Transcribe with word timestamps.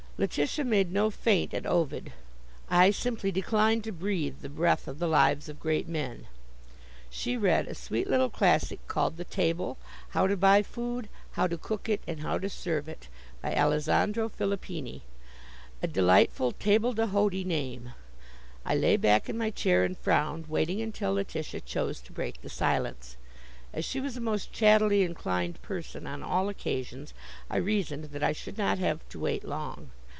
Letitia 0.23 0.63
made 0.63 0.91
no 0.93 1.09
feint 1.09 1.51
at 1.51 1.65
Ovid. 1.65 2.13
I 2.69 2.91
simply 2.91 3.31
declined 3.31 3.83
to 3.85 3.91
breathe 3.91 4.41
the 4.41 4.49
breath 4.49 4.87
of 4.87 4.99
The 4.99 5.07
Lives 5.07 5.49
of 5.49 5.59
Great 5.59 5.87
Men. 5.87 6.27
She 7.09 7.35
read 7.35 7.65
a 7.67 7.73
sweet 7.73 8.07
little 8.07 8.29
classic 8.29 8.87
called 8.87 9.17
"The 9.17 9.23
Table; 9.25 9.79
How 10.09 10.27
to 10.27 10.37
Buy 10.37 10.61
Food, 10.61 11.09
How 11.31 11.47
to 11.47 11.57
Cook 11.57 11.89
It, 11.89 12.01
and 12.05 12.19
How 12.19 12.37
to 12.37 12.49
Serve 12.51 12.87
It," 12.87 13.07
by 13.41 13.55
Alessandro 13.55 14.29
Filippini 14.29 15.01
a 15.81 15.87
delightful 15.87 16.51
table 16.51 16.93
d'hôte 16.93 17.33
y 17.33 17.43
name. 17.43 17.93
I 18.63 18.75
lay 18.75 18.97
back 18.97 19.27
in 19.27 19.39
my 19.39 19.49
chair 19.49 19.83
and 19.83 19.97
frowned, 19.97 20.45
waiting 20.45 20.83
until 20.83 21.13
Letitia 21.15 21.61
chose 21.61 21.99
to 22.01 22.13
break 22.13 22.43
the 22.43 22.47
silence. 22.49 23.17
As 23.73 23.85
she 23.85 23.99
was 23.99 24.17
a 24.17 24.21
most 24.21 24.51
chattily 24.53 25.01
inclined 25.01 25.59
person 25.63 26.05
on 26.05 26.21
all 26.21 26.47
occasions, 26.47 27.15
I 27.49 27.57
reasoned 27.57 28.03
that 28.11 28.21
I 28.21 28.33
should 28.33 28.59
not 28.59 28.77
have 28.77 28.99
to 29.09 29.19
wait 29.19 29.43
long. 29.43 29.89